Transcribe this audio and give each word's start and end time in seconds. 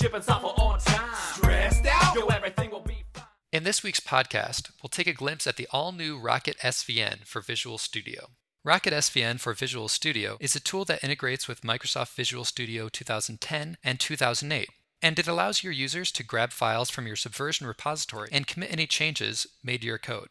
shipping 0.00 0.22
software 0.22 0.52
on 0.56 0.78
time. 0.78 1.10
Stressed 1.34 1.86
out? 1.86 2.14
Yo, 2.14 2.26
everything 2.28 2.70
will 2.70 2.80
be 2.80 3.04
fine. 3.12 3.24
In 3.52 3.64
this 3.64 3.82
week's 3.82 4.00
podcast, 4.00 4.70
we'll 4.82 4.88
take 4.88 5.06
a 5.06 5.12
glimpse 5.12 5.46
at 5.46 5.56
the 5.56 5.68
all 5.70 5.92
new 5.92 6.18
Rocket 6.18 6.56
SVN 6.62 7.26
for 7.26 7.42
Visual 7.42 7.76
Studio. 7.76 8.28
Rocket 8.64 8.94
SVN 8.94 9.38
for 9.40 9.52
Visual 9.52 9.88
Studio 9.88 10.38
is 10.40 10.56
a 10.56 10.60
tool 10.60 10.86
that 10.86 11.04
integrates 11.04 11.46
with 11.46 11.60
Microsoft 11.60 12.14
Visual 12.14 12.44
Studio 12.44 12.88
2010 12.88 13.76
and 13.84 14.00
2008, 14.00 14.70
and 15.02 15.18
it 15.18 15.28
allows 15.28 15.62
your 15.62 15.72
users 15.72 16.10
to 16.12 16.24
grab 16.24 16.50
files 16.50 16.88
from 16.88 17.06
your 17.06 17.16
Subversion 17.16 17.66
repository 17.66 18.28
and 18.32 18.46
commit 18.46 18.72
any 18.72 18.86
changes 18.86 19.46
made 19.62 19.82
to 19.82 19.86
your 19.86 19.98
code. 19.98 20.28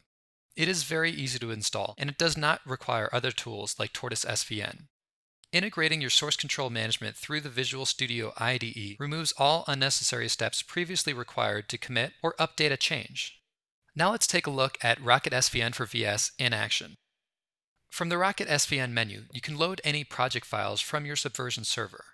It 0.55 0.67
is 0.67 0.83
very 0.83 1.11
easy 1.11 1.37
to 1.39 1.51
install, 1.51 1.93
and 1.97 2.09
it 2.09 2.17
does 2.17 2.35
not 2.35 2.61
require 2.65 3.09
other 3.13 3.31
tools 3.31 3.75
like 3.77 3.93
Tortoise 3.93 4.25
SVN. 4.25 4.87
Integrating 5.51 5.99
your 5.99 6.11
source 6.11 6.35
control 6.35 6.69
management 6.69 7.15
through 7.15 7.41
the 7.41 7.49
Visual 7.49 7.87
Studio 7.87 8.33
IDE 8.37 8.97
removes 8.99 9.33
all 9.35 9.63
unnecessary 9.67 10.27
steps 10.27 10.61
previously 10.61 11.11
required 11.11 11.67
to 11.69 11.77
commit 11.79 12.13
or 12.21 12.35
update 12.39 12.71
a 12.71 12.77
change. 12.77 13.41
Now 13.95 14.11
let's 14.11 14.27
take 14.27 14.45
a 14.45 14.51
look 14.51 14.77
at 14.83 15.03
Rocket 15.03 15.33
SVN 15.33 15.73
for 15.73 15.87
VS 15.87 16.33
in 16.37 16.53
action. 16.53 16.97
From 17.89 18.09
the 18.09 18.19
Rocket 18.19 18.47
SVN 18.47 18.91
menu, 18.91 19.23
you 19.33 19.41
can 19.41 19.57
load 19.57 19.81
any 19.83 20.03
project 20.03 20.45
files 20.45 20.81
from 20.81 21.07
your 21.07 21.15
Subversion 21.15 21.63
server. 21.63 22.05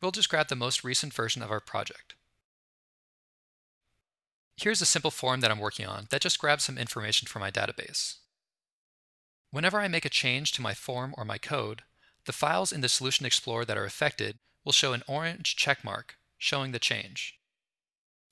We'll 0.00 0.12
just 0.12 0.30
grab 0.30 0.48
the 0.48 0.56
most 0.56 0.82
recent 0.82 1.12
version 1.12 1.42
of 1.42 1.50
our 1.50 1.60
project. 1.60 2.14
Here's 4.56 4.80
a 4.80 4.86
simple 4.86 5.10
form 5.10 5.40
that 5.40 5.50
I'm 5.50 5.58
working 5.58 5.86
on 5.86 6.06
that 6.08 6.22
just 6.22 6.38
grabs 6.38 6.64
some 6.64 6.78
information 6.78 7.28
from 7.28 7.40
my 7.40 7.50
database. 7.50 8.14
Whenever 9.56 9.80
I 9.80 9.88
make 9.88 10.04
a 10.04 10.10
change 10.10 10.52
to 10.52 10.60
my 10.60 10.74
form 10.74 11.14
or 11.16 11.24
my 11.24 11.38
code, 11.38 11.80
the 12.26 12.32
files 12.34 12.72
in 12.72 12.82
the 12.82 12.90
Solution 12.90 13.24
Explorer 13.24 13.64
that 13.64 13.78
are 13.78 13.86
affected 13.86 14.36
will 14.66 14.72
show 14.72 14.92
an 14.92 15.02
orange 15.08 15.56
check 15.56 15.82
mark 15.82 16.18
showing 16.36 16.72
the 16.72 16.78
change. 16.78 17.40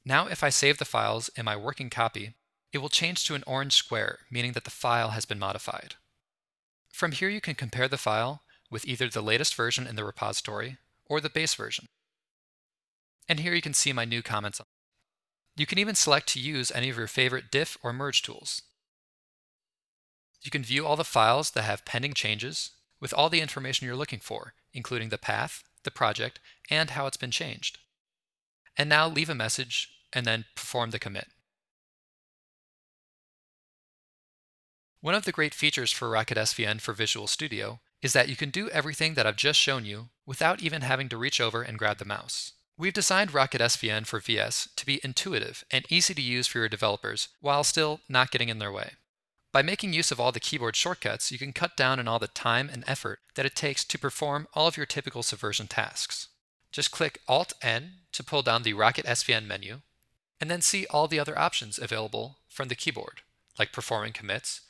Now 0.04 0.26
if 0.26 0.44
I 0.44 0.50
save 0.50 0.76
the 0.76 0.84
files 0.84 1.30
in 1.34 1.46
my 1.46 1.56
working 1.56 1.88
copy, 1.88 2.34
it 2.74 2.78
will 2.78 2.90
change 2.90 3.24
to 3.24 3.34
an 3.34 3.42
orange 3.46 3.72
square, 3.72 4.18
meaning 4.30 4.52
that 4.52 4.64
the 4.64 4.70
file 4.70 5.12
has 5.12 5.24
been 5.24 5.38
modified. 5.38 5.94
From 6.92 7.12
here 7.12 7.30
you 7.30 7.40
can 7.40 7.54
compare 7.54 7.88
the 7.88 7.96
file 7.96 8.42
with 8.70 8.84
either 8.84 9.08
the 9.08 9.22
latest 9.22 9.54
version 9.54 9.86
in 9.86 9.96
the 9.96 10.04
repository 10.04 10.76
or 11.06 11.22
the 11.22 11.30
base 11.30 11.54
version. 11.54 11.86
And 13.30 13.40
here 13.40 13.54
you 13.54 13.62
can 13.62 13.72
see 13.72 13.94
my 13.94 14.04
new 14.04 14.20
comments. 14.20 14.60
You 15.56 15.64
can 15.64 15.78
even 15.78 15.94
select 15.94 16.28
to 16.34 16.38
use 16.38 16.70
any 16.70 16.90
of 16.90 16.98
your 16.98 17.06
favorite 17.06 17.50
diff 17.50 17.78
or 17.82 17.94
merge 17.94 18.20
tools. 18.20 18.60
You 20.44 20.50
can 20.50 20.62
view 20.62 20.86
all 20.86 20.96
the 20.96 21.04
files 21.04 21.50
that 21.52 21.62
have 21.62 21.86
pending 21.86 22.12
changes 22.12 22.70
with 23.00 23.14
all 23.14 23.30
the 23.30 23.40
information 23.40 23.86
you're 23.86 23.96
looking 23.96 24.20
for, 24.20 24.52
including 24.74 25.08
the 25.08 25.18
path, 25.18 25.64
the 25.82 25.90
project, 25.90 26.38
and 26.70 26.90
how 26.90 27.06
it's 27.06 27.16
been 27.16 27.30
changed. 27.30 27.78
And 28.76 28.88
now 28.88 29.08
leave 29.08 29.30
a 29.30 29.34
message 29.34 29.88
and 30.12 30.26
then 30.26 30.44
perform 30.54 30.90
the 30.90 30.98
commit. 30.98 31.28
One 35.00 35.14
of 35.14 35.24
the 35.24 35.32
great 35.32 35.54
features 35.54 35.92
for 35.92 36.08
Rocket 36.08 36.38
SVN 36.38 36.80
for 36.80 36.92
Visual 36.92 37.26
Studio 37.26 37.80
is 38.02 38.12
that 38.12 38.28
you 38.28 38.36
can 38.36 38.50
do 38.50 38.68
everything 38.70 39.14
that 39.14 39.26
I've 39.26 39.36
just 39.36 39.58
shown 39.58 39.84
you 39.84 40.08
without 40.26 40.62
even 40.62 40.82
having 40.82 41.08
to 41.08 41.16
reach 41.16 41.40
over 41.40 41.62
and 41.62 41.78
grab 41.78 41.98
the 41.98 42.04
mouse. 42.04 42.52
We've 42.76 42.92
designed 42.92 43.32
Rocket 43.32 43.60
SVN 43.60 44.06
for 44.06 44.18
VS 44.18 44.68
to 44.76 44.86
be 44.86 45.00
intuitive 45.04 45.64
and 45.70 45.84
easy 45.90 46.14
to 46.14 46.22
use 46.22 46.46
for 46.46 46.58
your 46.58 46.68
developers 46.68 47.28
while 47.40 47.64
still 47.64 48.00
not 48.08 48.30
getting 48.30 48.48
in 48.48 48.58
their 48.58 48.72
way. 48.72 48.92
By 49.54 49.62
making 49.62 49.92
use 49.92 50.10
of 50.10 50.18
all 50.18 50.32
the 50.32 50.40
keyboard 50.40 50.74
shortcuts, 50.74 51.30
you 51.30 51.38
can 51.38 51.52
cut 51.52 51.76
down 51.76 52.00
on 52.00 52.08
all 52.08 52.18
the 52.18 52.26
time 52.26 52.68
and 52.72 52.82
effort 52.88 53.20
that 53.36 53.46
it 53.46 53.54
takes 53.54 53.84
to 53.84 53.96
perform 53.96 54.48
all 54.52 54.66
of 54.66 54.76
your 54.76 54.84
typical 54.84 55.22
Subversion 55.22 55.68
tasks. 55.68 56.26
Just 56.72 56.90
click 56.90 57.20
Alt-N 57.28 57.92
to 58.10 58.24
pull 58.24 58.42
down 58.42 58.64
the 58.64 58.72
Rocket 58.72 59.06
SVN 59.06 59.46
menu, 59.46 59.82
and 60.40 60.50
then 60.50 60.60
see 60.60 60.86
all 60.90 61.06
the 61.06 61.20
other 61.20 61.38
options 61.38 61.78
available 61.78 62.38
from 62.48 62.66
the 62.66 62.74
keyboard, 62.74 63.20
like 63.56 63.70
performing 63.70 64.12
commits 64.12 64.62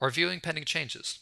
or 0.00 0.10
viewing 0.10 0.40
pending 0.40 0.64
changes. 0.64 1.20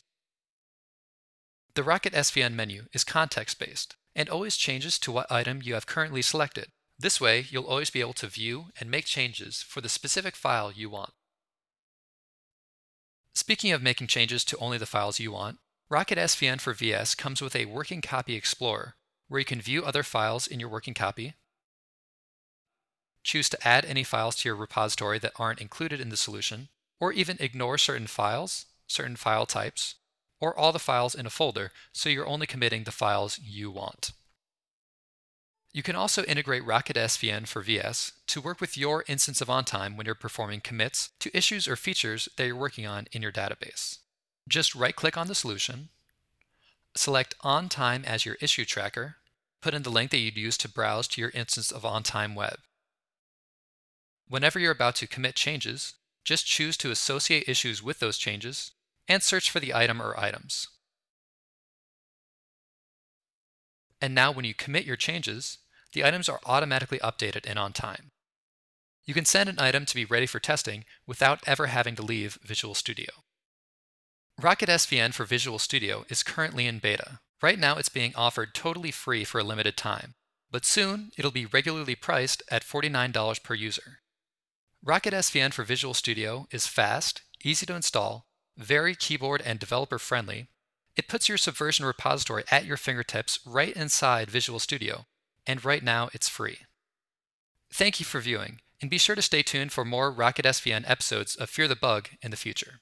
The 1.75 1.83
Rocket 1.83 2.15
SVN 2.15 2.55
menu 2.55 2.85
is 2.95 3.05
context-based 3.05 3.97
and 4.17 4.31
always 4.31 4.57
changes 4.57 4.99
to 4.99 5.13
what 5.13 5.31
item 5.31 5.61
you 5.63 5.75
have 5.75 5.85
currently 5.85 6.23
selected. 6.23 6.69
This 6.99 7.21
way, 7.21 7.45
you'll 7.51 7.67
always 7.67 7.91
be 7.91 8.01
able 8.01 8.15
to 8.15 8.29
view 8.29 8.69
and 8.81 8.91
make 8.91 9.05
changes 9.05 9.61
for 9.61 9.83
the 9.83 9.91
specific 9.91 10.37
file 10.37 10.73
you 10.73 10.89
want. 10.89 11.13
Speaking 13.41 13.73
of 13.73 13.83
making 13.83 14.09
changes 14.09 14.45
to 14.45 14.59
only 14.59 14.77
the 14.77 14.85
files 14.85 15.19
you 15.19 15.33
want, 15.33 15.61
Rocket 15.89 16.19
SVN 16.19 16.61
for 16.61 16.75
VS 16.75 17.15
comes 17.15 17.41
with 17.41 17.57
a 17.57 17.65
Working 17.65 18.03
Copy 18.03 18.35
Explorer, 18.35 18.97
where 19.29 19.39
you 19.39 19.47
can 19.47 19.63
view 19.63 19.83
other 19.83 20.03
files 20.03 20.47
in 20.47 20.61
your 20.61 20.69
working 20.69 20.93
copy, 20.93 21.33
choose 23.25 23.49
to 23.49 23.67
add 23.67 23.87
any 23.87 24.05
files 24.05 24.37
to 24.37 24.49
your 24.51 24.57
repository 24.57 25.19
that 25.21 25.33
aren't 25.37 25.63
included 25.63 26.03
in 26.03 26.11
the 26.11 26.19
solution, 26.19 26.69
or 27.01 27.15
even 27.15 27.39
ignore 27.41 27.79
certain 27.79 28.07
files, 28.07 28.67
certain 28.87 29.17
file 29.17 29.47
types, 29.47 29.95
or 30.39 30.55
all 30.55 30.71
the 30.71 30.79
files 30.79 31.15
in 31.15 31.25
a 31.25 31.31
folder 31.31 31.73
so 31.93 32.11
you're 32.11 32.29
only 32.29 32.47
committing 32.47 32.85
the 32.85 32.93
files 32.93 33.41
you 33.43 33.71
want. 33.71 34.13
You 35.73 35.85
can 35.85 35.95
also 35.95 36.25
integrate 36.25 36.65
Rocket 36.65 36.97
SVN 36.97 37.47
for 37.47 37.63
VS 37.63 38.13
to 38.27 38.41
work 38.41 38.61
with 38.61 38.77
your 38.77 39.05
instance 39.07 39.41
of 39.41 39.47
OnTime 39.47 39.97
when 39.97 40.05
you're 40.05 40.17
performing 40.17 40.61
commits 40.61 41.11
to 41.21 41.37
issues 41.37 41.69
or 41.69 41.77
features 41.77 42.29
that 42.37 42.47
you're 42.47 42.57
working 42.57 42.87
on 42.87 43.07
in 43.13 43.23
your 43.23 43.31
database. 43.31 43.99
Just 44.49 44.75
right 44.75 44.97
click 44.97 45.17
on 45.17 45.29
the 45.29 45.35
solution, 45.35 45.91
select 46.97 47.39
OnTime 47.45 48.05
as 48.05 48.27
your 48.27 48.37
issue 48.41 48.65
tracker, 48.65 49.17
put 49.63 49.73
in 49.73 49.85
the 49.85 49.91
link 49.91 50.11
that 50.11 50.19
you'd 50.19 50.37
use 50.37 50.59
to 50.59 50.69
browse 50.69 51.07
to 51.09 51.21
your 51.21 51.31
instance 51.31 51.71
of 51.71 51.83
OnTime 51.83 52.35
Web. 52.35 52.59
Whenever 54.29 54.59
you're 54.59 54.73
about 54.73 54.97
to 54.97 55.07
commit 55.07 55.37
changes, 55.37 55.95
just 56.25 56.47
choose 56.47 56.77
to 56.79 56.91
associate 56.91 57.49
issues 57.49 57.81
with 57.81 58.01
those 58.01 58.19
changes 58.19 58.73
and 59.07 59.23
search 59.23 59.51
for 59.51 59.61
the 59.61 59.75
item 59.75 60.03
or 60.03 60.19
items. 60.19 60.69
And 64.01 64.15
now 64.15 64.33
when 64.33 64.45
you 64.45 64.55
commit 64.55 64.85
your 64.85 64.97
changes, 64.97 65.59
the 65.93 66.05
items 66.05 66.29
are 66.29 66.41
automatically 66.47 66.99
updated 66.99 67.49
and 67.49 67.59
on 67.59 67.73
time. 67.73 68.11
You 69.05 69.15
can 69.15 69.25
send 69.25 69.49
an 69.49 69.59
item 69.59 69.87
to 69.87 69.95
be 69.95 70.05
ready 70.05 70.27
for 70.27 70.39
testing 70.39 70.85
without 71.07 71.41
ever 71.47 71.67
having 71.67 71.97
to 71.97 72.03
leave 72.03 72.39
Visual 72.43 72.75
Studio. 72.75 73.11
Rocket 74.41 74.69
SVN 74.69 75.13
for 75.13 75.25
Visual 75.25 75.59
Studio 75.59 76.05
is 76.09 76.23
currently 76.23 76.67
in 76.67 76.79
beta. 76.79 77.21
Right 77.43 77.59
now 77.59 77.77
it's 77.77 77.89
being 77.89 78.13
offered 78.15 78.55
totally 78.55 78.91
free 78.91 79.25
for 79.25 79.41
a 79.41 79.45
limited 79.45 79.77
time, 79.77 80.15
but 80.51 80.65
soon 80.65 81.11
it'll 81.17 81.31
be 81.31 81.47
regularly 81.47 81.95
priced 81.95 82.43
at 82.51 82.63
$49 82.63 83.43
per 83.43 83.55
user. 83.55 84.01
Rocket 84.83 85.13
SVN 85.13 85.53
for 85.53 85.65
Visual 85.65 85.95
Studio 85.95 86.47
is 86.51 86.67
fast, 86.67 87.23
easy 87.45 87.67
to 87.67 87.75
install, 87.75 88.27
very 88.57 88.95
keyboard 88.95 89.43
and 89.45 89.59
developer 89.59 89.99
friendly, 89.99 90.49
it 90.97 91.09
puts 91.09 91.29
your 91.29 91.39
Subversion 91.39 91.87
repository 91.87 92.45
at 92.51 92.65
your 92.65 92.77
fingertips 92.77 93.39
right 93.47 93.75
inside 93.75 94.31
Visual 94.31 94.59
Studio, 94.59 95.07
and 95.47 95.65
right 95.65 95.83
now 95.83 96.09
it's 96.13 96.29
free. 96.29 96.59
Thank 97.73 98.01
you 98.01 98.07
for 98.07 98.21
viewing, 98.21 98.61
and 98.81 98.91
be 98.91 98.99
sure 98.99 99.17
to 99.17 99.23
stay 99.23 99.43
tuned 99.43 99.73
for 99.73 99.85
more 99.85 100.11
Rocket 100.11 100.45
SVN 100.45 100.89
episodes 100.89 101.37
of 101.37 101.51
Fear 101.51 101.69
the 101.69 101.77
Bug 101.77 102.09
in 102.23 102.31
the 102.31 102.37
future. 102.37 102.79